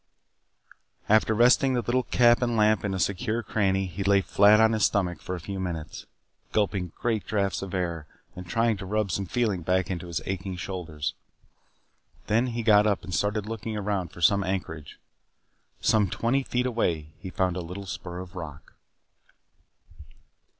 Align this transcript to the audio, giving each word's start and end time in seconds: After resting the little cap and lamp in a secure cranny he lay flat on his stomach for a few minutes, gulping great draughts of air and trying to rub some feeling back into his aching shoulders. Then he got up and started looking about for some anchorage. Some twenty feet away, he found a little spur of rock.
After 1.07 1.35
resting 1.35 1.73
the 1.75 1.83
little 1.83 2.01
cap 2.01 2.41
and 2.41 2.57
lamp 2.57 2.83
in 2.83 2.95
a 2.95 2.99
secure 2.99 3.43
cranny 3.43 3.85
he 3.85 4.03
lay 4.03 4.21
flat 4.21 4.59
on 4.59 4.71
his 4.73 4.83
stomach 4.83 5.21
for 5.21 5.35
a 5.35 5.39
few 5.39 5.59
minutes, 5.59 6.07
gulping 6.53 6.91
great 6.97 7.23
draughts 7.27 7.61
of 7.61 7.75
air 7.75 8.07
and 8.35 8.47
trying 8.47 8.77
to 8.77 8.87
rub 8.87 9.11
some 9.11 9.27
feeling 9.27 9.61
back 9.61 9.91
into 9.91 10.07
his 10.07 10.19
aching 10.25 10.55
shoulders. 10.55 11.13
Then 12.25 12.47
he 12.47 12.63
got 12.63 12.87
up 12.87 13.03
and 13.03 13.13
started 13.13 13.45
looking 13.45 13.77
about 13.77 14.11
for 14.11 14.21
some 14.21 14.43
anchorage. 14.43 14.97
Some 15.81 16.09
twenty 16.09 16.41
feet 16.41 16.65
away, 16.65 17.13
he 17.19 17.29
found 17.29 17.55
a 17.55 17.61
little 17.61 17.85
spur 17.85 18.17
of 18.21 18.33
rock. 18.33 18.73